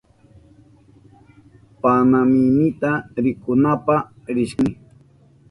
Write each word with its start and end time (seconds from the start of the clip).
Panamihinita 1.81 2.91
rikunapa 3.23 3.95
rishkani. 4.35 4.71